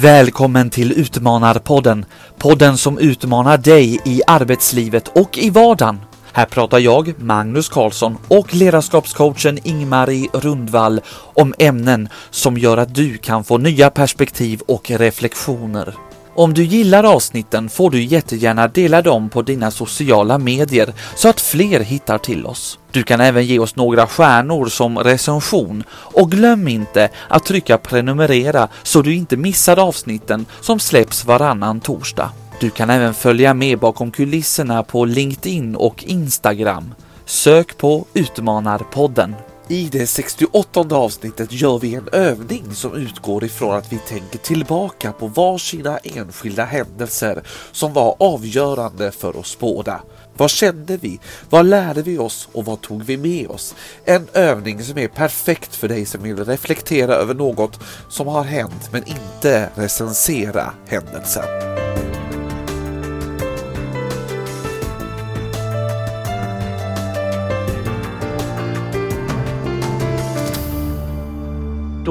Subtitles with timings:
[0.00, 2.04] Välkommen till Utmanarpodden.
[2.38, 6.00] Podden som utmanar dig i arbetslivet och i vardagen.
[6.32, 11.00] Här pratar jag, Magnus Karlsson och ledarskapscoachen Ingmarie Rundvall
[11.34, 15.94] om ämnen som gör att du kan få nya perspektiv och reflektioner.
[16.36, 21.40] Om du gillar avsnitten får du jättegärna dela dem på dina sociala medier så att
[21.40, 22.78] fler hittar till oss.
[22.92, 28.68] Du kan även ge oss några stjärnor som recension och glöm inte att trycka prenumerera
[28.82, 32.30] så du inte missar avsnitten som släpps varannan torsdag.
[32.60, 36.94] Du kan även följa med bakom kulisserna på LinkedIn och Instagram.
[37.24, 39.34] Sök på Utmanarpodden.
[39.68, 45.12] I det 68 avsnittet gör vi en övning som utgår ifrån att vi tänker tillbaka
[45.12, 50.00] på varsina enskilda händelser som var avgörande för oss båda.
[50.36, 51.20] Vad kände vi?
[51.50, 53.74] Vad lärde vi oss och vad tog vi med oss?
[54.04, 58.88] En övning som är perfekt för dig som vill reflektera över något som har hänt
[58.92, 61.75] men inte recensera händelsen.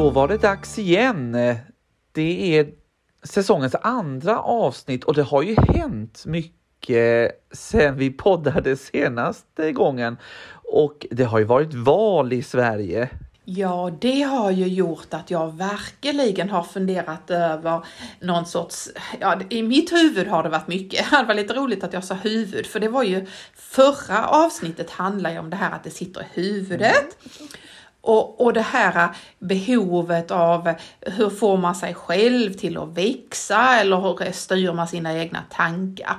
[0.05, 1.31] Då var det dags igen.
[2.11, 2.67] Det är
[3.23, 10.17] säsongens andra avsnitt och det har ju hänt mycket sen vi poddade senaste gången.
[10.63, 13.09] Och det har ju varit val i Sverige.
[13.45, 17.85] Ja, det har ju gjort att jag verkligen har funderat över
[18.19, 18.89] någon sorts,
[19.19, 21.05] ja, i mitt huvud har det varit mycket.
[21.11, 25.31] Det var lite roligt att jag sa huvud, för det var ju förra avsnittet handlar
[25.31, 27.17] ju om det här att det sitter i huvudet.
[28.05, 34.01] Och, och det här behovet av hur får man sig själv till att växa eller
[34.01, 36.17] hur styr man sina egna tankar.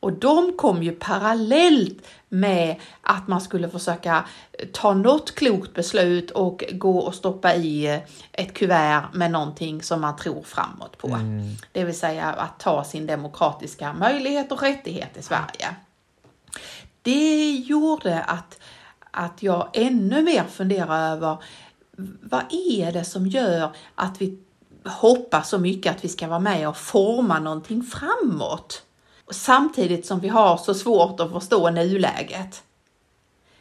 [0.00, 4.24] Och de kom ju parallellt med att man skulle försöka
[4.72, 10.16] ta något klokt beslut och gå och stoppa i ett kuvert med någonting som man
[10.16, 11.08] tror framåt på.
[11.08, 11.56] Mm.
[11.72, 15.76] Det vill säga att ta sin demokratiska möjlighet och rättighet i Sverige.
[17.02, 18.58] Det gjorde att
[19.16, 21.36] att jag ännu mer funderar över
[22.22, 24.38] vad är det som gör att vi
[24.84, 28.82] hoppas så mycket att vi ska vara med och forma någonting framåt?
[29.30, 32.62] Samtidigt som vi har så svårt att förstå nuläget.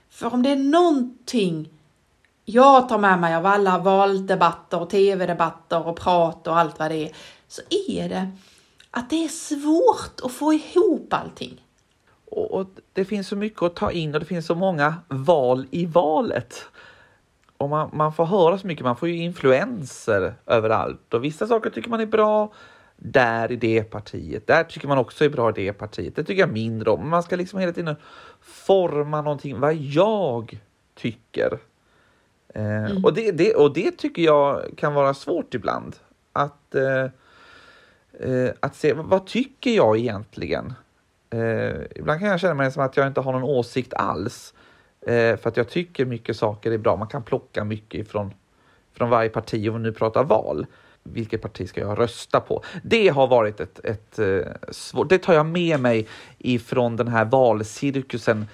[0.09, 1.69] För om det är någonting
[2.45, 7.09] jag tar med mig av alla valdebatter och tv-debatter och prat och allt vad det
[7.09, 7.15] är,
[7.47, 8.31] så är det
[8.91, 11.64] att det är svårt att få ihop allting
[12.35, 15.67] och, och, det finns så mycket att ta in och det finns så många val
[15.71, 16.65] i valet.
[17.57, 21.69] Och man, man får höra så mycket, man får ju influenser överallt och vissa saker
[21.69, 22.53] tycker man är bra
[22.97, 24.47] där i det partiet.
[24.47, 26.15] Där tycker man också är bra i det partiet.
[26.15, 27.09] Det tycker jag mindre om.
[27.09, 27.95] Man ska liksom hela tiden
[28.41, 30.59] forma någonting vad jag
[30.95, 31.59] tycker.
[32.55, 33.05] Eh, mm.
[33.05, 35.95] och, det, det, och det tycker jag kan vara svårt ibland.
[36.33, 37.03] Att, eh,
[38.19, 40.73] eh, att se vad tycker jag egentligen?
[41.29, 44.53] Eh, ibland kan jag känna mig som att jag inte har någon åsikt alls.
[45.01, 46.95] Eh, för att jag tycker mycket saker är bra.
[46.95, 48.33] Man kan plocka mycket ifrån
[48.93, 50.65] från varje parti om vi nu pratar val.
[51.03, 52.63] Vilket parti ska jag rösta på?
[52.83, 57.25] Det har varit ett, ett eh, svårt, det tar jag med mig ifrån den här
[57.25, 58.47] valcirkusen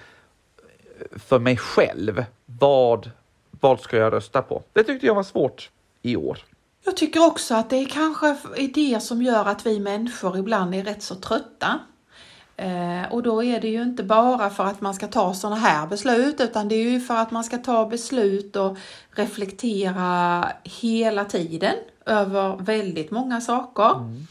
[0.99, 2.25] eh, för mig själv.
[2.45, 3.11] Vad,
[3.51, 4.63] vad ska jag rösta på?
[4.73, 5.69] Det tyckte jag var svårt
[6.01, 6.37] i år.
[6.83, 10.75] Jag tycker också att det är kanske är det som gör att vi människor ibland
[10.75, 11.79] är rätt så trötta
[13.09, 16.41] och då är det ju inte bara för att man ska ta sådana här beslut
[16.41, 18.77] utan det är ju för att man ska ta beslut och
[19.11, 23.91] reflektera hela tiden över väldigt många saker.
[23.95, 24.27] Mm.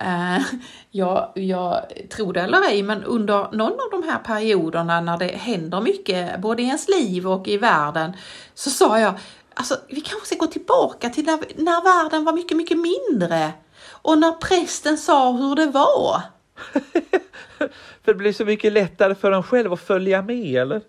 [0.00, 0.42] Eh,
[0.90, 5.26] jag, jag tror det eller ej, men under någon av de här perioderna när det
[5.26, 8.12] händer mycket, både i ens liv och i världen,
[8.54, 9.14] så sa jag,
[9.54, 13.52] alltså vi kanske ska gå tillbaka till när, när världen var mycket, mycket mindre.
[13.90, 16.22] Och när prästen sa hur det var.
[17.58, 17.70] för
[18.04, 20.82] det blir så mycket lättare för en själv att följa med, eller?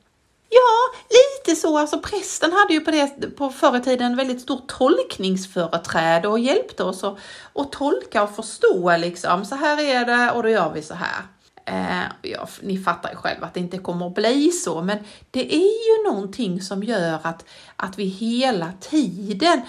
[0.50, 1.78] Ja, lite så.
[1.78, 6.84] Alltså prästen hade ju på, det, på förr i tiden väldigt stort tolkningsföreträde och hjälpte
[6.84, 7.18] oss att,
[7.54, 9.46] att tolka och förstå liksom.
[9.46, 11.24] Så här är det och då gör vi så här.
[11.66, 14.98] Eh, ja, ni fattar ju själva att det inte kommer att bli så, men
[15.32, 17.46] det är ju någonting som gör att,
[17.76, 19.62] att vi hela tiden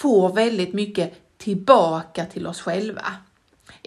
[0.00, 3.02] får väldigt mycket tillbaka till oss själva.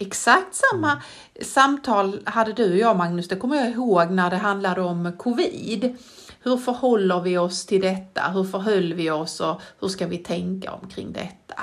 [0.00, 1.02] Exakt samma mm.
[1.40, 5.96] samtal hade du och jag Magnus, det kommer jag ihåg när det handlade om covid.
[6.42, 8.22] Hur förhåller vi oss till detta?
[8.22, 11.62] Hur förhöll vi oss och hur ska vi tänka omkring detta?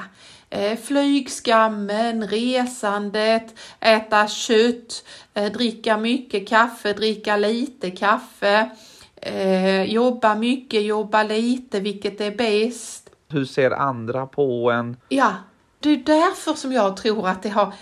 [0.50, 5.04] Eh, flygskammen, resandet, äta kött,
[5.34, 8.70] eh, dricka mycket kaffe, dricka lite kaffe,
[9.16, 13.10] eh, jobba mycket, jobba lite, vilket är bäst?
[13.30, 14.98] Hur ser andra på en?
[15.10, 15.34] Ja,
[15.80, 17.74] det är därför som jag tror att det har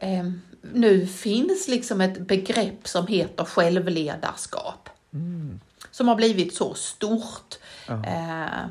[0.00, 0.30] eh,
[0.72, 4.88] nu finns liksom ett begrepp som heter självledarskap.
[5.14, 5.60] Mm.
[5.90, 7.58] Som har blivit så stort.
[7.88, 8.04] Ja.
[8.04, 8.66] Eh,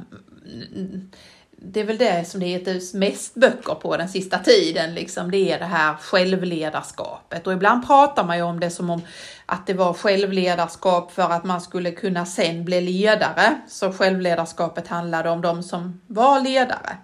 [1.57, 5.31] det är väl det som det heter mest böcker på den sista tiden, liksom.
[5.31, 7.47] det är det här självledarskapet.
[7.47, 9.01] Och ibland pratar man ju om det som om
[9.45, 13.55] att det var självledarskap för att man skulle kunna sen bli ledare.
[13.67, 16.97] Så självledarskapet handlade om de som var ledare.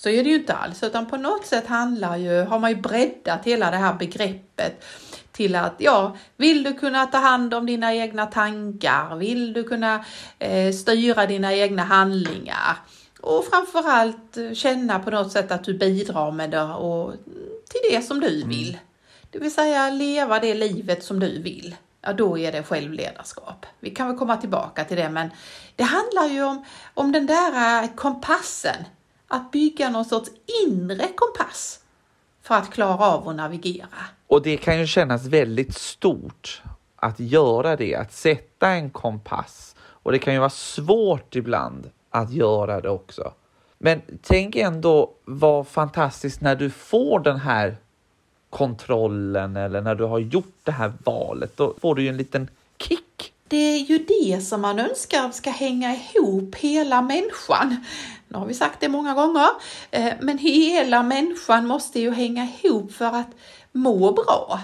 [0.00, 2.76] Så är det ju inte alls, utan på något sätt handlar ju, har man ju
[2.76, 4.84] breddat hela det här begreppet
[5.32, 9.16] till att ja, vill du kunna ta hand om dina egna tankar?
[9.16, 10.04] Vill du kunna
[10.38, 12.76] eh, styra dina egna handlingar?
[13.20, 17.12] Och framförallt eh, känna på något sätt att du bidrar med det och
[17.68, 18.48] till det som du mm.
[18.48, 18.78] vill.
[19.30, 21.76] Det vill säga leva det livet som du vill.
[22.00, 23.66] Ja, då är det självledarskap.
[23.80, 25.30] Vi kan väl komma tillbaka till det, men
[25.76, 28.84] det handlar ju om, om den där eh, kompassen.
[29.28, 30.30] Att bygga någon sorts
[30.66, 31.80] inre kompass
[32.42, 33.88] för att klara av att navigera.
[34.26, 36.62] Och det kan ju kännas väldigt stort
[36.96, 39.74] att göra det, att sätta en kompass.
[39.80, 43.32] Och det kan ju vara svårt ibland att göra det också.
[43.78, 47.76] Men tänk ändå vad fantastiskt när du får den här
[48.50, 51.56] kontrollen eller när du har gjort det här valet.
[51.56, 52.48] Då får du ju en liten
[52.78, 53.32] kick.
[53.48, 57.84] Det är ju det som man önskar ska hänga ihop hela människan.
[58.28, 59.48] Nu har vi sagt det många gånger,
[59.90, 63.30] eh, men hela människan måste ju hänga ihop för att
[63.72, 64.60] må bra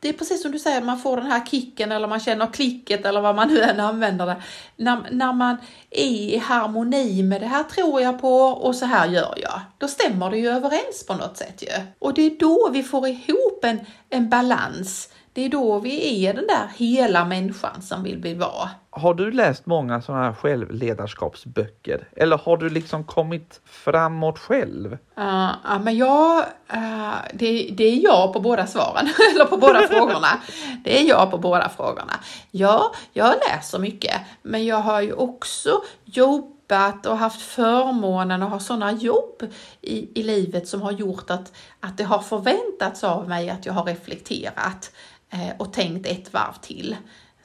[0.00, 3.06] det är precis som du säger, man får den här kicken eller man känner klicket
[3.06, 4.42] eller vad man nu än använder det.
[4.76, 5.56] När, när man
[5.90, 9.60] är i harmoni med det här tror jag på och så här gör jag.
[9.78, 11.68] Då stämmer det ju överens på något sätt ju.
[11.98, 13.80] Och det är då vi får ihop en,
[14.10, 18.70] en balans det är då vi är den där hela människan som vill bli vara.
[18.98, 22.08] Har du läst många sådana här självledarskapsböcker?
[22.16, 24.92] Eller har du liksom kommit framåt själv?
[24.92, 26.38] Uh, ja, men jag,
[26.74, 30.40] uh, det, det, är jag på båda svaren, eller på båda frågorna.
[30.84, 32.12] Det är jag på båda frågorna.
[32.50, 38.60] Ja, jag läser mycket, men jag har ju också jobbat och haft förmånen att ha
[38.60, 39.42] sådana jobb
[39.80, 43.72] i, i livet som har gjort att, att det har förväntats av mig att jag
[43.72, 44.90] har reflekterat.
[45.30, 46.96] Eh, och tänkt ett varv till.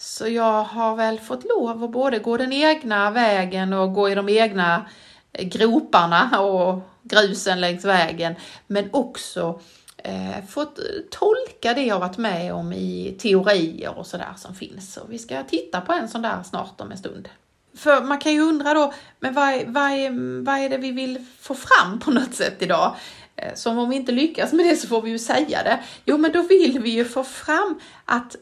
[0.01, 4.15] Så jag har väl fått lov att både gå den egna vägen och gå i
[4.15, 4.85] de egna
[5.33, 8.35] eh, groparna och grusen längs vägen,
[8.67, 9.59] men också
[9.97, 14.93] eh, fått eh, tolka det jag varit med om i teorier och sådär som finns.
[14.93, 17.29] Så vi ska titta på en sån där snart om en stund.
[17.75, 21.25] För man kan ju undra då, men vad, vad, är, vad är det vi vill
[21.39, 22.95] få fram på något sätt idag?
[23.35, 25.79] Eh, som om vi inte lyckas med det så får vi ju säga det.
[26.05, 28.35] Jo, men då vill vi ju få fram att,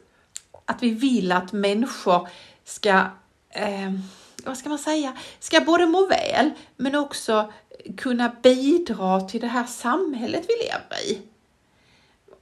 [0.69, 2.27] att vi vill att människor
[2.63, 2.89] ska,
[3.49, 3.91] eh,
[4.43, 7.53] vad ska man säga, ska både må väl men också
[7.97, 11.21] kunna bidra till det här samhället vi lever i.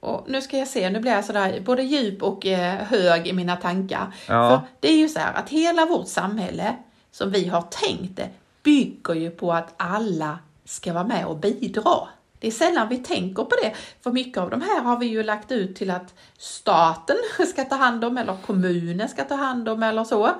[0.00, 3.32] Och nu ska jag se, nu blir jag sådär både djup och eh, hög i
[3.32, 4.14] mina tankar.
[4.26, 4.48] Ja.
[4.50, 6.76] För det är ju så här att hela vårt samhälle
[7.10, 8.28] som vi har tänkt det
[8.62, 12.08] bygger ju på att alla ska vara med och bidra.
[12.40, 15.22] Det är sällan vi tänker på det, för mycket av de här har vi ju
[15.22, 17.16] lagt ut till att staten
[17.48, 20.30] ska ta hand om eller kommunen ska ta hand om eller så.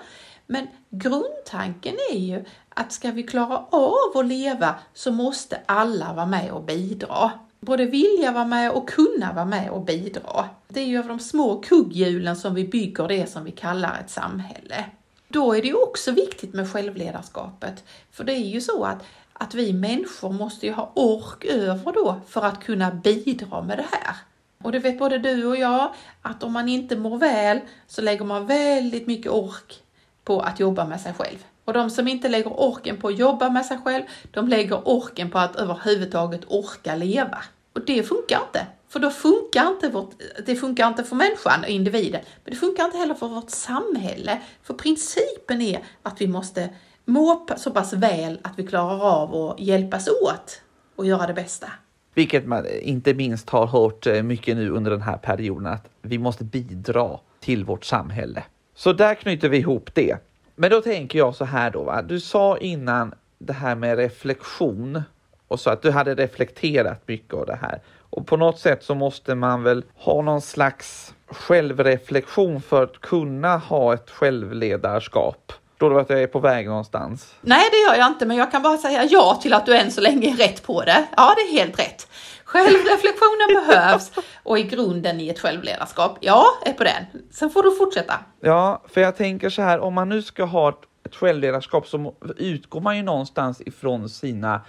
[0.46, 6.26] Men grundtanken är ju att ska vi klara av att leva så måste alla vara
[6.26, 7.30] med och bidra.
[7.60, 10.48] Både vilja vara med och kunna vara med och bidra.
[10.68, 14.10] Det är ju av de små kugghjulen som vi bygger det som vi kallar ett
[14.10, 14.84] samhälle.
[15.28, 17.84] Då är det också viktigt med självledarskapet.
[18.10, 19.04] För det är ju så att
[19.38, 23.86] att vi människor måste ju ha ork över då för att kunna bidra med det
[23.90, 24.16] här.
[24.62, 28.24] Och det vet både du och jag, att om man inte mår väl så lägger
[28.24, 29.82] man väldigt mycket ork
[30.24, 31.44] på att jobba med sig själv.
[31.64, 35.30] Och de som inte lägger orken på att jobba med sig själv, de lägger orken
[35.30, 37.38] på att överhuvudtaget orka leva.
[37.72, 38.66] Och det funkar inte.
[38.88, 40.10] För då funkar inte vårt,
[40.46, 44.40] det funkar inte för människan och individen, men det funkar inte heller för vårt samhälle.
[44.62, 46.68] För principen är att vi måste
[47.08, 50.62] må så pass väl att vi klarar av att hjälpas åt
[50.96, 51.66] och göra det bästa.
[52.14, 56.18] Vilket man inte minst har hört eh, mycket nu under den här perioden, att vi
[56.18, 58.44] måste bidra till vårt samhälle.
[58.74, 60.16] Så där knyter vi ihop det.
[60.56, 62.02] Men då tänker jag så här då, va?
[62.02, 65.02] du sa innan det här med reflektion
[65.48, 67.80] och så att du hade reflekterat mycket av det här.
[68.10, 73.56] Och på något sätt så måste man väl ha någon slags självreflektion för att kunna
[73.56, 75.52] ha ett självledarskap.
[75.78, 77.34] Förstår du att jag är på väg någonstans?
[77.40, 79.90] Nej, det gör jag inte, men jag kan bara säga ja till att du än
[79.92, 81.06] så länge är rätt på det.
[81.16, 82.08] Ja, det är helt rätt.
[82.44, 84.10] Självreflektionen behövs
[84.42, 86.18] och i grunden i ett självledarskap.
[86.20, 87.04] Ja, är på den.
[87.30, 88.14] Sen får du fortsätta.
[88.40, 90.68] Ja, för jag tänker så här, om man nu ska ha
[91.04, 94.60] ett självledarskap så utgår man ju någonstans ifrån sina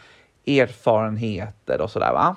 [0.47, 2.35] erfarenheter och sådär va?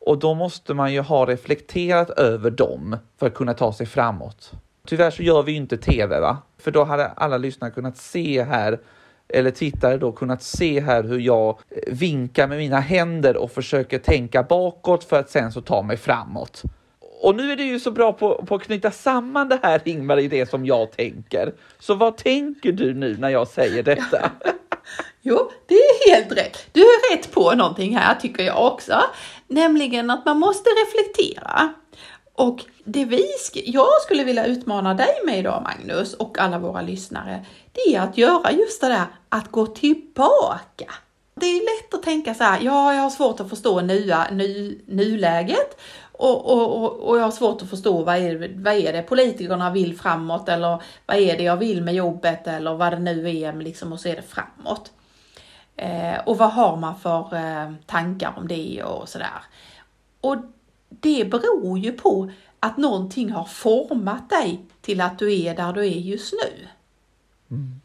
[0.00, 4.52] Och då måste man ju ha reflekterat över dem för att kunna ta sig framåt.
[4.86, 6.38] Tyvärr så gör vi inte tv, va?
[6.58, 8.80] För då hade alla lyssnare kunnat se här,
[9.28, 13.98] eller tittare då kunnat se här hur jag eh, vinkar med mina händer och försöker
[13.98, 16.62] tänka bakåt för att sen så ta mig framåt.
[17.22, 20.18] Och nu är du ju så bra på, på att knyta samman det här Ingmar
[20.18, 21.52] i det som jag tänker.
[21.78, 24.30] Så vad tänker du nu när jag säger detta?
[25.24, 26.66] Jo, det är helt rätt.
[26.72, 29.02] Du är rätt på någonting här tycker jag också.
[29.48, 31.74] Nämligen att man måste reflektera.
[32.34, 33.26] Och det vi
[33.64, 38.18] jag skulle vilja utmana dig med idag Magnus och alla våra lyssnare, det är att
[38.18, 40.92] göra just det där att gå tillbaka.
[41.34, 44.78] Det är lätt att tänka så här, ja, jag har svårt att förstå nya, ny,
[44.86, 45.80] nuläget
[46.12, 49.98] och, och, och, jag har svårt att förstå vad är, vad är det politikerna vill
[49.98, 53.92] framåt eller vad är det jag vill med jobbet eller vad det nu är liksom,
[53.92, 54.92] och så är det framåt.
[55.76, 59.44] Eh, och vad har man för eh, tankar om det och sådär.
[60.20, 60.36] Och
[61.00, 62.30] det beror ju på
[62.60, 66.66] att någonting har format dig till att du är där du är just nu.
[67.50, 67.80] Mm.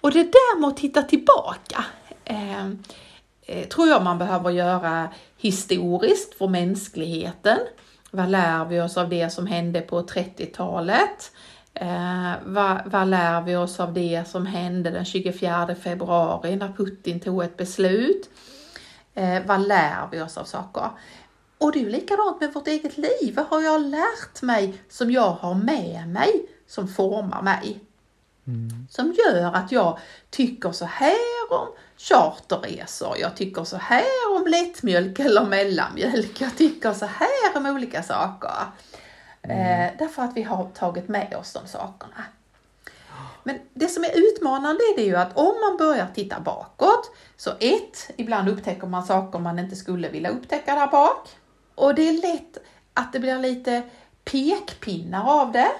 [0.00, 1.84] Och det där med att titta tillbaka
[2.24, 2.66] eh,
[3.42, 7.58] eh, tror jag man behöver göra historiskt för mänskligheten.
[8.10, 11.32] Vad lär vi oss av det som hände på 30-talet?
[11.74, 17.20] Eh, vad, vad lär vi oss av det som hände den 24 februari när Putin
[17.20, 18.30] tog ett beslut?
[19.14, 20.90] Eh, vad lär vi oss av saker?
[21.58, 23.34] Och det är ju likadant med vårt eget liv.
[23.36, 27.80] Vad har jag lärt mig som jag har med mig som formar mig?
[28.46, 28.86] Mm.
[28.90, 29.98] Som gör att jag
[30.30, 31.14] tycker så här
[31.50, 33.16] om charterresor.
[33.18, 34.04] Jag tycker så här
[34.36, 36.40] om lättmjölk eller mellanmjölk.
[36.40, 38.54] Jag tycker så här om olika saker.
[39.42, 39.86] Mm.
[39.86, 42.24] Eh, därför att vi har tagit med oss de sakerna.
[43.42, 47.50] Men det som är utmanande är det ju att om man börjar titta bakåt, så
[47.60, 51.28] ett, ibland upptäcker man saker man inte skulle vilja upptäcka där bak.
[51.78, 52.58] Och det är lätt
[52.94, 53.82] att det blir lite
[54.24, 55.70] pekpinnar av det.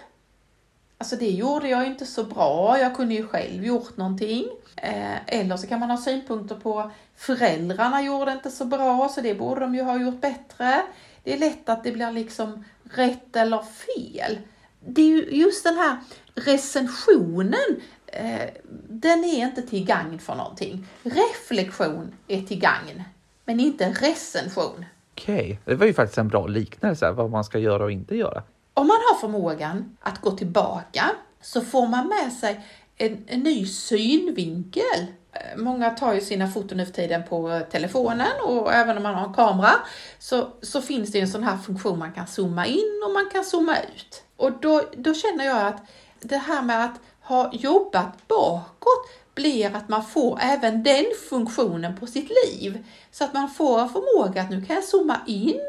[0.99, 4.45] Alltså det gjorde jag inte så bra, jag kunde ju själv gjort någonting.
[4.77, 9.35] Eh, eller så kan man ha synpunkter på föräldrarna gjorde inte så bra, så det
[9.35, 10.83] borde de ju ha gjort bättre.
[11.25, 14.39] Det är lätt att det blir liksom rätt eller fel.
[14.81, 15.97] Det är ju just den här
[16.35, 18.51] recensionen, eh,
[18.89, 20.87] den är inte till gagn för någonting.
[21.03, 23.03] Reflektion är till gagn,
[23.45, 24.85] men inte recension.
[25.19, 25.57] Okej, okay.
[25.65, 28.43] det var ju faktiskt en bra liknelse, vad man ska göra och inte göra.
[28.75, 31.11] Om man har förmågan att gå tillbaka
[31.41, 32.61] så får man med sig
[32.97, 35.07] en, en ny synvinkel.
[35.57, 39.27] Många tar ju sina foton nu för tiden på telefonen och även om man har
[39.27, 39.71] en kamera
[40.19, 43.45] så, så finns det en sån här funktion man kan zooma in och man kan
[43.45, 44.23] zooma ut.
[44.37, 45.83] Och då, då känner jag att
[46.21, 52.07] det här med att har jobbat bakåt blir att man får även den funktionen på
[52.07, 52.85] sitt liv.
[53.11, 55.61] Så att man får förmåga att nu kan jag zooma in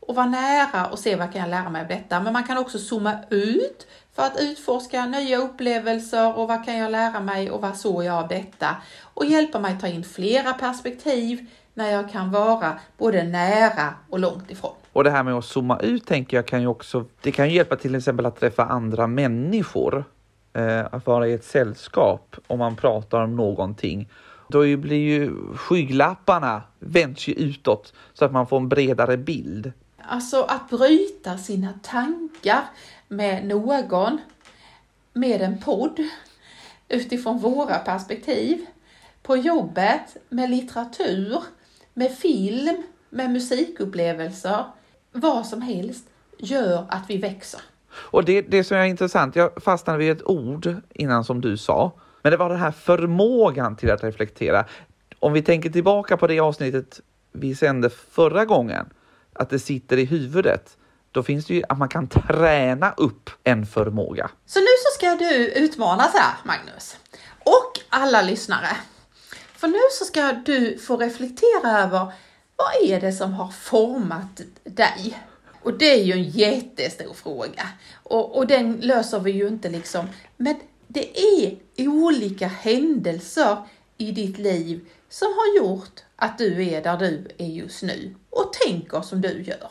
[0.00, 2.20] och vara nära och se vad kan jag lära mig av detta.
[2.20, 6.90] Men man kan också zooma ut för att utforska nya upplevelser och vad kan jag
[6.90, 8.76] lära mig och vad såg jag av detta?
[9.02, 14.50] Och hjälpa mig ta in flera perspektiv när jag kan vara både nära och långt
[14.50, 14.74] ifrån.
[14.92, 17.56] Och det här med att zooma ut tänker jag kan ju också, det kan ju
[17.56, 20.04] hjälpa till exempel att träffa andra människor.
[20.54, 24.08] Eh, att vara i ett sällskap om man pratar om någonting.
[24.48, 29.72] Då blir ju skygglapparna vänds ju utåt så att man får en bredare bild.
[29.98, 32.64] Alltså att bryta sina tankar
[33.08, 34.20] med någon,
[35.12, 36.08] med en podd,
[36.88, 38.66] utifrån våra perspektiv,
[39.22, 41.42] på jobbet, med litteratur,
[41.94, 44.64] med film, med musikupplevelser,
[45.12, 46.04] vad som helst,
[46.38, 47.60] gör att vi växer.
[47.94, 51.92] Och det, det som är intressant, jag fastnade vid ett ord innan som du sa,
[52.22, 54.64] men det var den här förmågan till att reflektera.
[55.18, 57.00] Om vi tänker tillbaka på det avsnittet
[57.32, 58.86] vi sände förra gången,
[59.32, 60.76] att det sitter i huvudet,
[61.12, 64.30] då finns det ju att man kan träna upp en förmåga.
[64.46, 66.96] Så nu så ska du utmanas här, Magnus.
[67.38, 68.76] Och alla lyssnare.
[69.56, 72.12] För nu så ska du få reflektera över
[72.56, 75.18] vad är det som har format dig?
[75.62, 77.68] Och det är ju en jättestor fråga.
[78.02, 80.06] Och, och den löser vi ju inte liksom.
[80.36, 80.56] Men
[80.88, 83.56] det är olika händelser
[83.98, 88.52] i ditt liv som har gjort att du är där du är just nu och
[88.52, 89.70] tänker som du gör.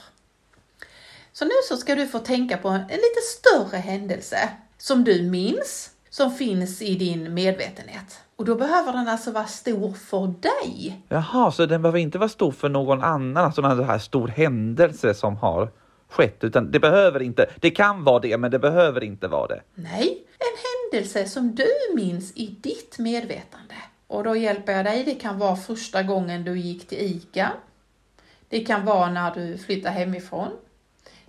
[1.33, 5.91] Så nu så ska du få tänka på en lite större händelse som du minns,
[6.09, 8.19] som finns i din medvetenhet.
[8.35, 11.01] Och då behöver den alltså vara stor för dig.
[11.09, 15.13] Jaha, så den behöver inte vara stor för någon annan, alltså en här stor händelse
[15.13, 15.71] som har
[16.11, 19.61] skett, utan det behöver inte, det kan vara det, men det behöver inte vara det.
[19.75, 20.57] Nej, en
[20.91, 23.75] händelse som du minns i ditt medvetande.
[24.07, 27.51] Och då hjälper jag dig, det kan vara första gången du gick till ICA.
[28.49, 30.51] Det kan vara när du flyttade hemifrån.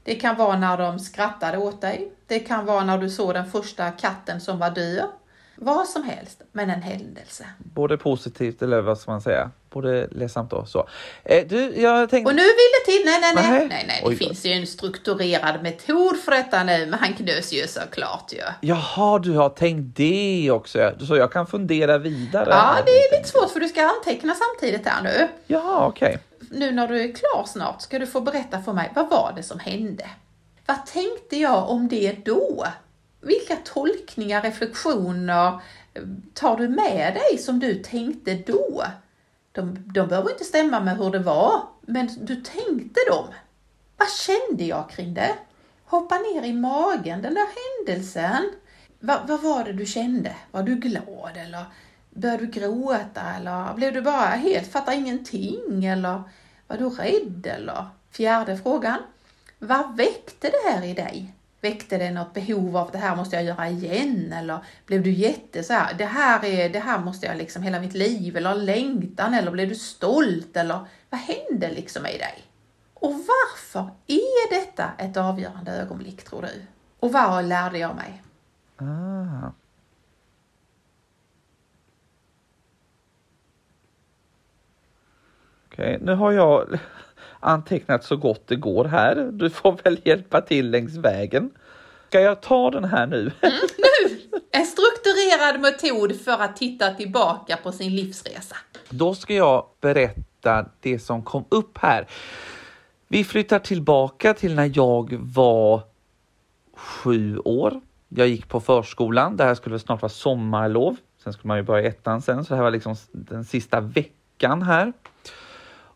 [0.03, 2.13] Det kan vara när de skrattade åt dig.
[2.27, 5.09] Det kan vara när du såg den första katten som var död.
[5.57, 7.47] Vad som helst, men en händelse.
[7.59, 9.51] Både positivt eller vad ska man säga?
[9.71, 10.89] Både ledsamt och så.
[11.25, 12.31] Eh, du, jag tänkte...
[12.31, 13.69] Och nu vill det till, nej, nej, nej, Nej.
[13.69, 14.17] nej, nej, det Oj.
[14.17, 18.69] finns ju en strukturerad metod för detta nu, men han knös ju såklart ju.
[18.69, 20.93] Jaha, du har tänkt det också.
[21.09, 22.51] Så jag kan fundera vidare.
[22.51, 25.29] Ja, det är lite svårt för du ska anteckna samtidigt här nu.
[25.47, 26.19] Jaha, okej.
[26.51, 29.43] Nu när du är klar snart ska du få berätta för mig, vad var det
[29.43, 30.07] som hände?
[30.67, 32.67] Vad tänkte jag om det då?
[33.23, 35.61] Vilka tolkningar, reflektioner
[35.95, 36.03] eh,
[36.35, 38.85] tar du med dig som du tänkte då?
[39.53, 43.27] De, de behöver inte stämma med hur det var, men du tänkte dem.
[43.97, 45.35] Vad kände jag kring det?
[45.85, 47.47] Hoppa ner i magen, den där
[47.87, 48.53] händelsen.
[49.01, 50.37] Va, vad var det du kände?
[50.51, 51.65] Var du glad eller
[52.11, 56.23] började du gråta eller blev du bara helt, fattar ingenting eller
[56.67, 57.87] var du rädd eller?
[58.11, 58.99] Fjärde frågan.
[59.59, 61.35] Vad väckte det här i dig?
[61.63, 65.63] Väckte det något behov av det här måste jag göra igen eller blev du jätte
[65.63, 69.35] så här, det här är, det här måste jag liksom hela mitt liv eller längtan
[69.35, 72.45] eller blev du stolt eller vad hände liksom i dig?
[72.95, 76.63] Och varför är detta ett avgörande ögonblick tror du?
[77.01, 78.23] Och vad lärde jag mig?
[78.77, 79.53] Ah.
[85.67, 86.79] Okej, nu har jag
[87.43, 89.31] antecknat så gott det går här.
[89.33, 91.51] Du får väl hjälpa till längs vägen.
[92.09, 93.33] Ska jag ta den här nu?
[94.51, 98.57] En strukturerad metod för att titta tillbaka på sin livsresa.
[98.91, 102.07] Då ska jag berätta det som kom upp här.
[103.09, 105.83] Vi flyttar tillbaka till när jag var
[106.77, 107.81] sju år.
[108.09, 109.37] Jag gick på förskolan.
[109.37, 110.97] Det här skulle snart vara sommarlov.
[111.25, 114.63] Sen skulle man ju börja ettan sen, så det här var liksom den sista veckan
[114.63, 114.93] här.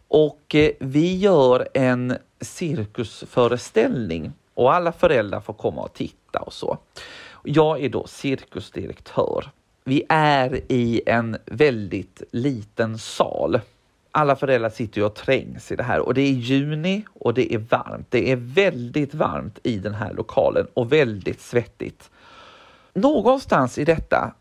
[0.09, 6.79] Och eh, vi gör en cirkusföreställning och alla föräldrar får komma och titta och så.
[7.43, 9.51] Jag är då cirkusdirektör.
[9.85, 13.61] Vi är i en väldigt liten sal.
[14.11, 17.55] Alla föräldrar sitter ju och trängs i det här och det är juni och det
[17.55, 18.07] är varmt.
[18.11, 22.11] Det är väldigt varmt i den här lokalen och väldigt svettigt.
[22.95, 24.35] Någonstans i detta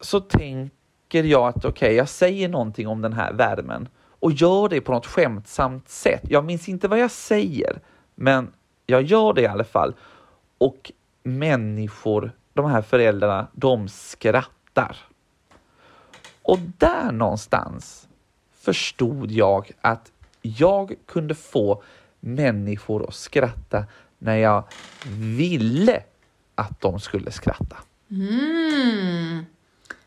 [0.00, 3.88] så tänker jag att okej, jag säger någonting om den här värmen
[4.20, 6.22] och gör det på något skämtsamt sätt.
[6.28, 7.80] Jag minns inte vad jag säger,
[8.14, 8.52] men
[8.86, 9.94] jag gör det i alla fall.
[10.58, 14.96] Och människor, de här föräldrarna, de skrattar.
[16.42, 18.08] Och där någonstans
[18.60, 21.82] förstod jag att jag kunde få
[22.20, 23.84] människor att skratta
[24.18, 24.64] när jag
[25.44, 26.02] ville
[26.54, 27.76] att de skulle skratta.
[28.10, 29.44] Mm.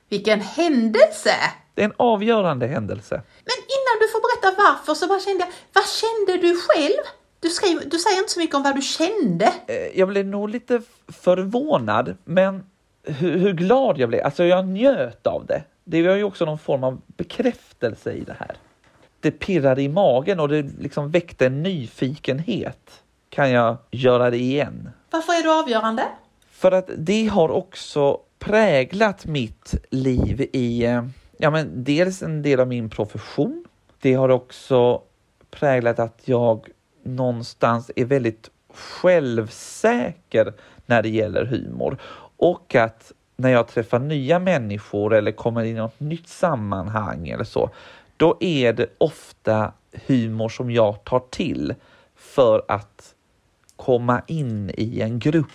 [0.10, 1.32] Vilken händelse!
[1.74, 3.16] Det är en avgörande händelse.
[3.16, 3.56] Men
[4.02, 7.04] du får berätta varför så bara kände jag, vad kände du själv?
[7.40, 9.54] Du, skriver, du säger inte så mycket om vad du kände.
[9.68, 12.64] Eh, Jag blev nog lite förvånad, men
[13.04, 14.26] hur, hur glad jag blev.
[14.26, 15.64] Alltså jag njöt av det.
[15.84, 18.56] Det var ju också någon form av bekräftelse i det här.
[19.20, 23.04] Det pirrade i magen och det liksom väckte en nyfikenhet.
[23.30, 24.90] Kan jag göra det igen?
[25.10, 26.04] Varför är du avgörande?
[26.52, 31.04] För att det har också präglat mitt liv i, eh,
[31.38, 33.66] ja men dels en del av min profession.
[34.02, 35.02] Det har också
[35.52, 36.68] präglat att jag
[37.04, 40.54] någonstans är väldigt självsäker
[40.86, 41.98] när det gäller humor.
[42.38, 47.44] Och att när jag träffar nya människor eller kommer in i något nytt sammanhang eller
[47.44, 47.70] så,
[48.18, 49.72] då är det ofta
[50.08, 51.74] humor som jag tar till
[52.16, 53.16] för att
[53.76, 55.48] komma in i en grupp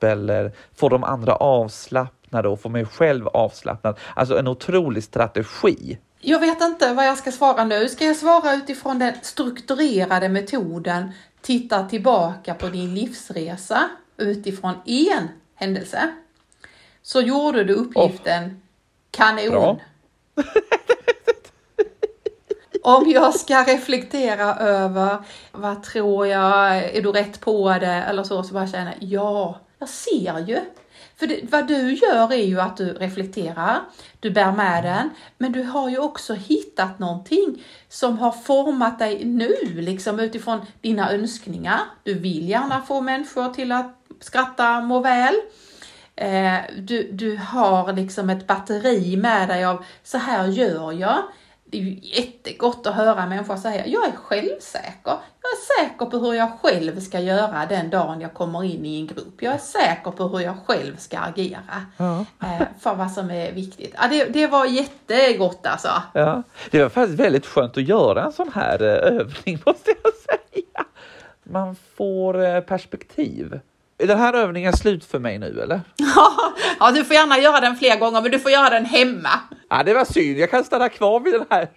[0.00, 3.98] eller få de andra avslappnade och få mig själv avslappnad.
[4.14, 5.98] Alltså en otrolig strategi.
[6.20, 7.88] Jag vet inte vad jag ska svara nu.
[7.88, 16.14] Ska jag svara utifrån den strukturerade metoden, titta tillbaka på din livsresa utifrån en händelse?
[17.02, 18.62] Så gjorde du uppgiften
[19.10, 19.50] kanon.
[19.50, 19.78] Bra.
[22.82, 25.16] Om jag ska reflektera över
[25.52, 29.88] vad tror jag, är du rätt på det eller så, så bara känna ja, jag
[29.88, 30.60] ser ju.
[31.16, 33.80] För det, vad du gör är ju att du reflekterar,
[34.20, 39.24] du bär med den, men du har ju också hittat någonting som har format dig
[39.24, 41.80] nu, liksom utifrån dina önskningar.
[42.02, 45.34] Du vill gärna få människor till att skratta, må väl.
[46.16, 51.22] Eh, du, du har liksom ett batteri med dig av så här gör jag.
[51.74, 55.16] Det är ju jättegott att höra människor säga jag är självsäker.
[55.42, 59.00] Jag är säker på hur jag själv ska göra den dagen jag kommer in i
[59.00, 59.42] en grupp.
[59.42, 61.86] Jag är säker på hur jag själv ska agera.
[61.96, 62.24] Ja.
[62.42, 63.94] Eh, för vad som är viktigt.
[63.96, 65.88] Ja, det, det var jättegott alltså.
[66.12, 70.12] Ja, det var faktiskt väldigt skönt att göra en sån här eh, övning måste jag
[70.14, 70.84] säga.
[71.42, 73.60] Man får eh, perspektiv.
[73.98, 75.80] Är den här övningen slut för mig nu eller?
[76.80, 79.40] Ja, du får gärna göra den fler gånger, men du får göra den hemma.
[79.70, 80.38] Ja, det var synd.
[80.38, 81.68] Jag kan stanna kvar vid den här.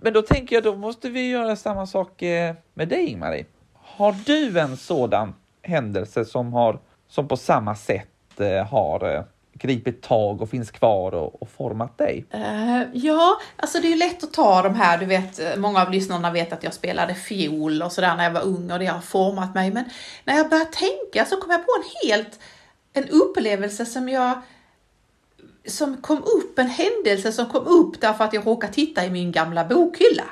[0.00, 3.44] Men då tänker jag, då måste vi göra samma sak eh, med dig, Ingmarie.
[3.74, 9.22] Har du en sådan händelse som, har, som på samma sätt eh, har eh,
[9.62, 12.26] gripit tag och finns kvar och, och format dig?
[12.30, 15.90] Eh, ja, alltså det är lätt att ta de här, du vet, eh, många av
[15.90, 19.00] lyssnarna vet att jag spelade fiol och sådär när jag var ung och det har
[19.00, 19.70] format mig.
[19.70, 19.84] Men
[20.24, 22.38] när jag började tänka så kom jag på en helt,
[22.92, 24.42] en upplevelse som jag
[25.66, 29.32] som kom upp, en händelse som kom upp därför att jag råkade titta i min
[29.32, 30.24] gamla bokhylla.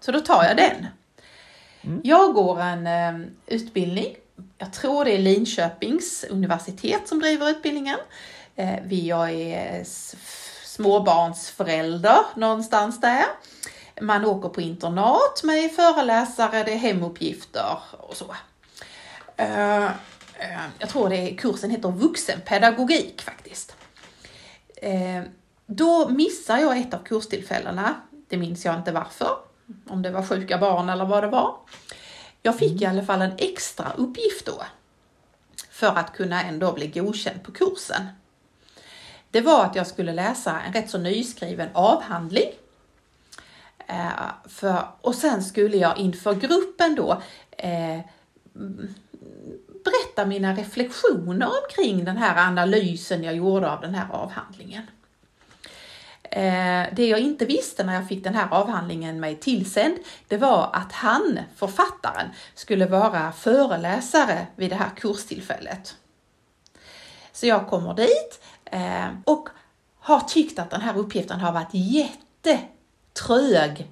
[0.00, 0.86] Så då tar jag den.
[2.02, 4.16] Jag går en eh, utbildning,
[4.58, 7.98] jag tror det är Linköpings universitet som driver utbildningen.
[8.56, 9.84] Eh, vi, jag är
[10.64, 13.24] småbarnsförälder någonstans där.
[14.00, 18.34] Man åker på internat med föreläsare, det är hemuppgifter och så.
[19.36, 19.90] Eh, eh,
[20.78, 23.76] jag tror det är, kursen heter vuxenpedagogik faktiskt.
[25.66, 27.94] Då missar jag ett av kurstillfällena.
[28.28, 29.36] Det minns jag inte varför.
[29.88, 31.56] Om det var sjuka barn eller vad det var.
[32.42, 34.62] Jag fick i alla fall en extra uppgift då.
[35.70, 38.08] För att kunna ändå bli godkänd på kursen.
[39.32, 42.50] Det var att jag skulle läsa en rätt så nyskriven avhandling.
[43.86, 44.08] Eh,
[44.48, 47.22] för, och sen skulle jag inför gruppen då
[47.58, 48.00] eh,
[49.84, 54.82] berätta mina reflektioner omkring den här analysen jag gjorde av den här avhandlingen.
[56.22, 59.96] Eh, Det jag inte visste när jag fick den här avhandlingen mig tillsänd,
[60.28, 65.96] det var att han, författaren, skulle vara föreläsare vid det här kurstillfället.
[67.32, 68.40] Så jag kommer dit
[68.72, 69.48] Eh, och
[70.00, 71.70] har tyckt att den här uppgiften har varit
[72.44, 73.90] jättetrög.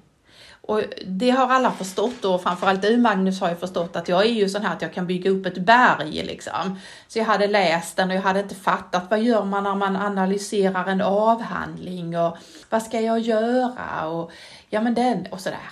[0.61, 4.29] Och det har alla förstått och framförallt du Magnus har ju förstått att jag är
[4.29, 6.79] ju sån här att jag kan bygga upp ett berg liksom.
[7.07, 9.95] Så jag hade läst den och jag hade inte fattat vad gör man när man
[9.95, 12.37] analyserar en avhandling och
[12.69, 14.31] vad ska jag göra och
[14.69, 15.71] ja men den och sådär.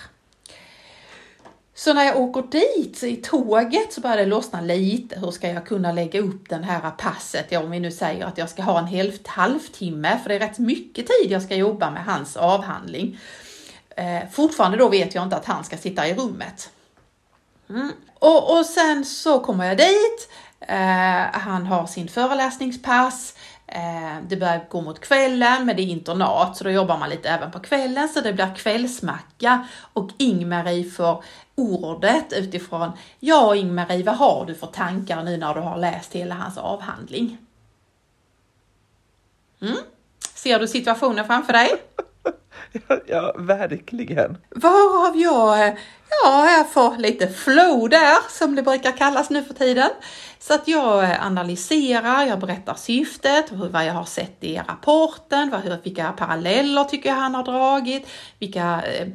[1.80, 5.20] Så när jag åker dit i tåget så börjar det lossna lite.
[5.20, 7.46] Hur ska jag kunna lägga upp den här passet?
[7.48, 10.38] Ja, om vi nu säger att jag ska ha en halv, halvtimme, för det är
[10.38, 13.18] rätt mycket tid jag ska jobba med hans avhandling.
[13.96, 16.70] Eh, fortfarande då vet jag inte att han ska sitta i rummet.
[17.70, 17.92] Mm.
[18.18, 20.30] Och, och sen så kommer jag dit.
[20.60, 23.34] Eh, han har sin föreläsningspass.
[23.72, 27.28] Eh, det börjar gå mot kvällen, men det är internat, så då jobbar man lite
[27.28, 29.66] även på kvällen, så det blir kvällsmacka.
[29.92, 35.60] Och Ingmarie får ordet utifrån, ja Ingmarie, vad har du för tankar nu när du
[35.60, 37.38] har läst hela hans avhandling?
[39.62, 39.76] Mm.
[40.34, 41.70] Ser du situationen framför dig?
[43.06, 44.38] Ja, verkligen.
[44.50, 45.74] Varav jag, eh,
[46.10, 49.90] ja, jag får lite flow där, som det brukar kallas nu för tiden.
[50.38, 55.78] Så att jag eh, analyserar, jag berättar syftet, vad jag har sett i rapporten, vad,
[55.82, 59.08] vilka paralleller tycker jag han har dragit, vilka eh,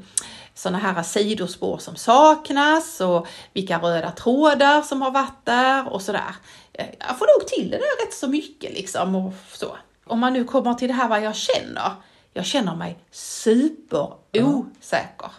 [0.54, 6.36] sådana här sidospår som saknas och vilka röda trådar som har varit där och sådär.
[6.74, 9.78] Eh, jag får nog till det där rätt så mycket liksom och så.
[10.08, 11.92] Om man nu kommer till det här vad jag känner.
[12.34, 15.32] Jag känner mig superosäker.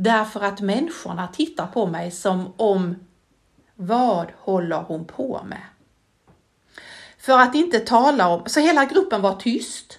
[0.00, 2.96] Därför att människorna tittar på mig som om
[3.74, 5.62] vad håller hon på med?
[7.18, 9.98] För att inte tala om, så hela gruppen var tyst.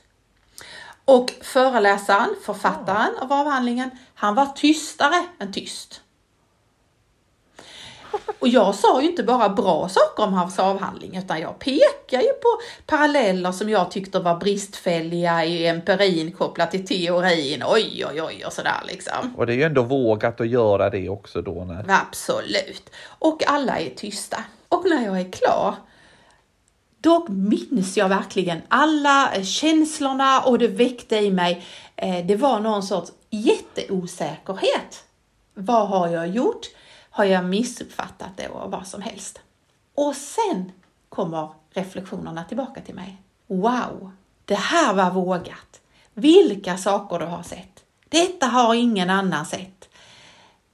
[1.05, 6.01] Och föreläsaren, författaren av avhandlingen, han var tystare än tyst.
[8.39, 12.33] Och jag sa ju inte bara bra saker om hans avhandling, utan jag pekade ju
[12.33, 12.47] på
[12.85, 17.63] paralleller som jag tyckte var bristfälliga i empirin kopplat till teorin.
[17.67, 19.35] Oj, oj, oj och sådär liksom.
[19.37, 21.85] Och det är ju ändå vågat att göra det också då när...
[21.87, 22.89] Absolut.
[23.07, 24.43] Och alla är tysta.
[24.69, 25.75] Och när jag är klar,
[27.01, 32.83] då minns jag verkligen alla känslorna och det väckte i mig, eh, det var någon
[32.83, 35.03] sorts jätteosäkerhet.
[35.53, 36.65] Vad har jag gjort?
[37.09, 39.39] Har jag missuppfattat det och vad som helst?
[39.95, 40.71] Och sen
[41.09, 43.21] kommer reflektionerna tillbaka till mig.
[43.47, 44.11] Wow,
[44.45, 45.81] det här var vågat.
[46.13, 47.83] Vilka saker du har sett.
[48.09, 49.89] Detta har ingen annan sett.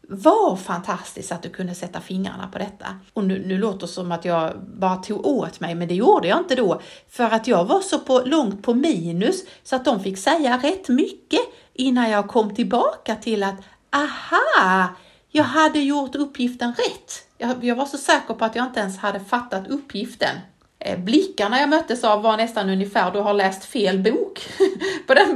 [0.02, 2.86] Vad fantastiskt att du kunde sätta fingrarna på detta.
[3.14, 6.28] Och nu, nu låter det som att jag bara tog åt mig, men det gjorde
[6.28, 6.82] jag inte då.
[7.10, 10.88] För att jag var så på, långt på minus så att de fick säga rätt
[10.88, 11.40] mycket
[11.74, 13.56] innan jag kom tillbaka till att
[13.92, 14.90] aha,
[15.36, 17.28] jag hade gjort uppgiften rätt.
[17.38, 20.38] Jag, jag var så säker på att jag inte ens hade fattat uppgiften.
[20.80, 24.48] Eh, blickarna jag möttes av var nästan ungefär, du har läst fel bok.
[25.08, 25.36] på den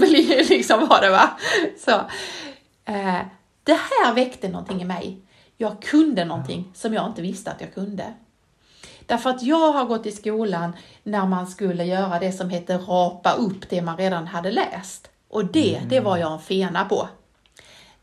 [0.49, 1.29] liksom var det va.
[1.85, 1.91] Så,
[2.91, 3.19] eh,
[3.63, 5.21] det här väckte någonting i mig.
[5.57, 8.13] Jag kunde någonting som jag inte visste att jag kunde.
[9.05, 13.33] Därför att jag har gått i skolan när man skulle göra det som heter rapa
[13.33, 15.09] upp det man redan hade läst.
[15.29, 15.89] Och det, mm.
[15.89, 17.09] det var jag en fena på.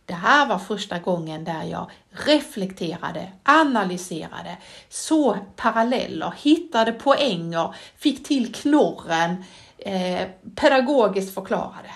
[0.06, 4.56] Det här var första gången där jag reflekterade, analyserade,
[4.88, 9.44] såg paralleller, hittade poänger, fick till knorren,
[9.78, 11.90] eh, pedagogiskt förklarade.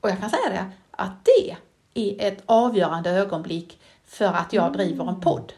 [0.00, 1.56] Och jag kan säga det, att det
[1.94, 5.52] är ett avgörande ögonblick för att jag driver en podd.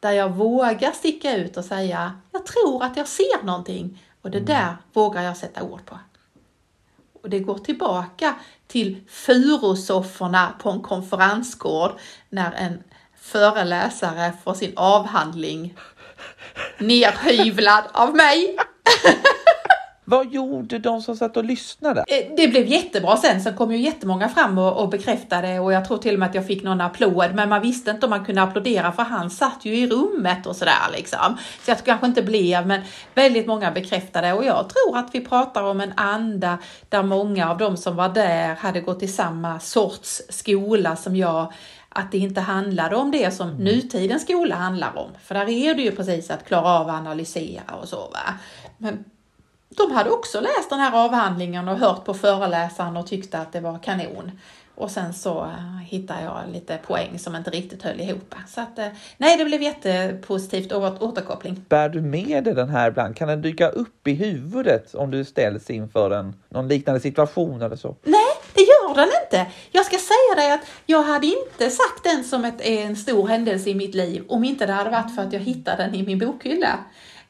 [0.00, 4.38] Där jag vågar sticka ut och säga, jag tror att jag ser någonting och det
[4.38, 4.46] mm.
[4.46, 5.98] där vågar jag sätta ord på.
[7.22, 8.34] Och det går tillbaka
[8.66, 11.92] till furusofforna på en konferensgård
[12.28, 12.82] när en
[13.20, 15.74] föreläsare får sin avhandling
[16.78, 18.56] nerhyvlad av mig.
[20.10, 22.04] Vad gjorde de som satt och lyssnade?
[22.08, 23.40] Eh, det blev jättebra sen.
[23.40, 26.34] Sen kom ju jättemånga fram och, och bekräftade och jag tror till och med att
[26.34, 27.34] jag fick någon applåd.
[27.34, 30.56] Men man visste inte om man kunde applådera för han satt ju i rummet och
[30.56, 31.36] sådär liksom.
[31.64, 32.80] Så jag kanske inte blev, men
[33.14, 37.58] väldigt många bekräftade och jag tror att vi pratar om en anda där många av
[37.58, 41.52] de som var där hade gått i samma sorts skola som jag
[41.88, 43.64] att det inte handlade om det som mm.
[43.64, 45.10] nutidens skola handlar om.
[45.24, 47.96] För där är det ju precis att klara av att analysera och så.
[47.96, 48.34] Va?
[48.78, 49.04] Men
[49.78, 53.60] de hade också läst den här avhandlingen och hört på föreläsaren och tyckte att det
[53.60, 54.30] var kanon.
[54.78, 58.34] Och sen så uh, hittade jag lite poäng som inte riktigt höll ihop.
[58.48, 58.84] Så att, uh,
[59.16, 61.64] nej, det blev jättepositivt och återkoppling.
[61.68, 63.16] Bär du med dig den här ibland?
[63.16, 67.76] Kan den dyka upp i huvudet om du ställs inför en, någon liknande situation eller
[67.76, 67.96] så?
[68.02, 68.20] Nej,
[68.54, 69.46] det gör den inte.
[69.70, 73.70] Jag ska säga dig att jag hade inte sagt den som ett, en stor händelse
[73.70, 76.18] i mitt liv om inte det hade varit för att jag hittade den i min
[76.18, 76.78] bokhylla.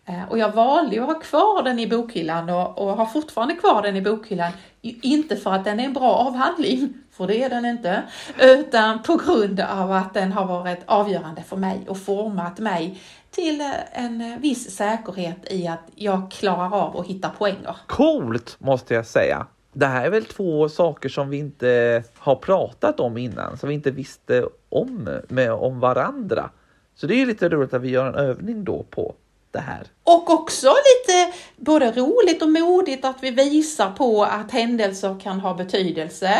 [0.08, 3.54] Eh, och jag valde ju att ha kvar den i bokhyllan och, och har fortfarande
[3.54, 4.52] kvar den i bokhyllan.
[4.82, 8.02] Inte för att den är en bra avhandling, för det är den inte,
[8.40, 13.60] utan på grund av att den har varit avgörande för mig och format mig till
[13.60, 17.76] eh, en viss säkerhet i att jag klarar av att hitta poänger.
[17.86, 19.46] Coolt måste jag säga.
[19.72, 23.74] Det här är väl två saker som vi inte har pratat om innan, som vi
[23.74, 26.50] inte visste om med om varandra.
[26.94, 29.14] Så det är lite roligt att vi gör en övning då på
[29.50, 29.86] det här.
[30.04, 35.54] Och också lite både roligt och modigt att vi visar på att händelser kan ha
[35.54, 36.38] betydelse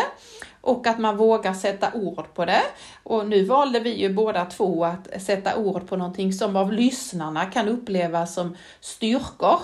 [0.60, 2.62] och att man vågar sätta ord på det.
[3.02, 7.46] Och nu valde vi ju båda två att sätta ord på någonting som av lyssnarna
[7.46, 9.58] kan upplevas som styrkor.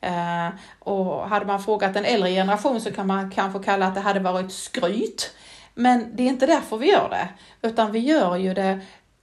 [0.00, 4.00] Eh, och hade man frågat en äldre generation så kan man kanske kalla att det
[4.00, 5.34] hade varit skryt.
[5.74, 7.28] Men det är inte därför vi gör det,
[7.68, 8.80] utan vi gör ju det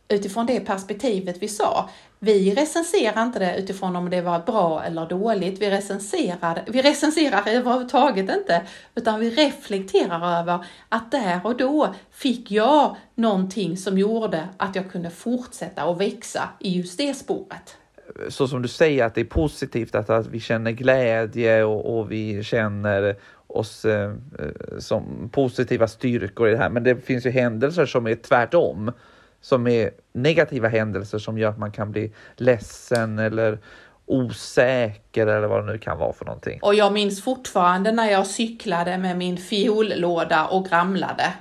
[0.07, 1.89] utifrån det perspektivet vi sa.
[2.25, 5.61] Vi recenserar inte det utifrån om det var bra eller dåligt.
[5.61, 8.61] Vi recenserar, vi recenserar överhuvudtaget inte,
[8.95, 14.91] utan vi reflekterar över att där och då fick jag någonting som gjorde att jag
[14.91, 17.77] kunde fortsätta och växa i just det spåret.
[18.29, 22.11] Så som du säger att det är positivt att, att vi känner glädje och, och
[22.11, 23.15] vi känner
[23.47, 26.69] oss eh, eh som positiva styrkor i det här.
[26.69, 28.91] Men det finns ju händelser som är tvärtom
[29.45, 33.59] som är negativa händelser som gör att man kan bli ledsen eller
[34.05, 36.59] osäker eller vad det nu kan vara för någonting.
[36.61, 41.33] Och jag minns fortfarande när jag cyklade med min fiollåda och gramlade.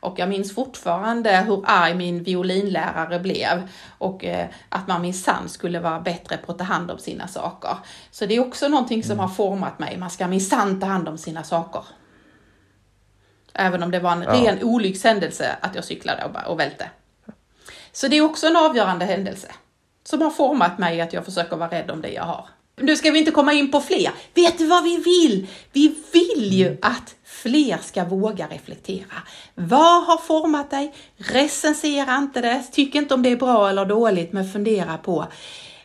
[0.00, 3.68] Och jag minns fortfarande hur arg min violinlärare blev
[3.98, 7.76] och eh, att man minsann skulle vara bättre på att ta hand om sina saker.
[8.10, 9.20] Så det är också någonting som mm.
[9.20, 9.96] har format mig.
[9.98, 11.84] Man ska minsann ta hand om sina saker.
[13.54, 14.32] Även om det var en ja.
[14.32, 16.90] ren olyckshändelse att jag cyklade och, och välte.
[17.92, 19.48] Så det är också en avgörande händelse
[20.04, 22.48] som har format mig att jag försöker vara rädd om det jag har.
[22.76, 24.10] Nu ska vi inte komma in på fler.
[24.34, 25.46] Vet du vad vi vill?
[25.72, 29.22] Vi vill ju att fler ska våga reflektera.
[29.54, 30.94] Vad har format dig?
[31.16, 32.64] Recensera inte det.
[32.72, 35.26] Tyck inte om det är bra eller dåligt, men fundera på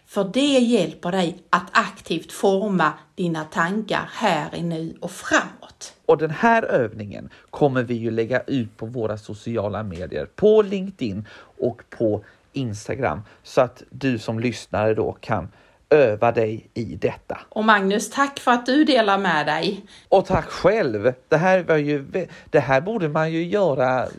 [0.08, 5.65] för det hjälper dig att aktivt forma dina tankar här i nu och framåt.
[6.06, 11.28] Och den här övningen kommer vi ju lägga ut på våra sociala medier, på LinkedIn
[11.60, 15.48] och på Instagram så att du som lyssnare då kan
[15.90, 17.40] öva dig i detta.
[17.50, 19.86] Och Magnus, tack för att du delar med dig.
[20.10, 21.14] Och tack själv.
[21.28, 24.10] Det här var ju, det här borde man ju göra eh,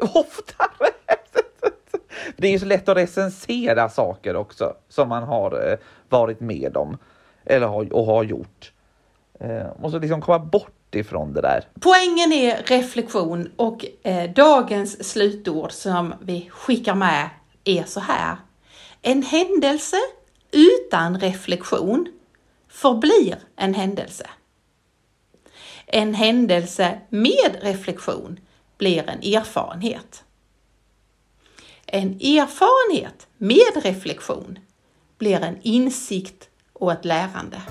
[0.00, 0.68] oftare.
[2.36, 5.78] Det är ju så lätt att recensera saker också som man har eh,
[6.08, 6.98] varit med om
[7.44, 8.72] eller har, och har gjort.
[9.40, 10.38] Eh, måste liksom komma
[10.90, 11.64] bort ifrån det där.
[11.80, 17.30] Poängen är reflektion och eh, dagens slutord som vi skickar med
[17.64, 18.36] är så här.
[19.02, 19.96] En händelse
[20.52, 22.08] utan reflektion
[22.68, 24.26] förblir en händelse.
[25.86, 28.40] En händelse med reflektion
[28.78, 30.24] blir en erfarenhet.
[31.86, 34.58] En erfarenhet med reflektion
[35.18, 37.62] blir en insikt och ett lärande.